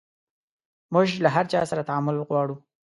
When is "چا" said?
1.51-1.61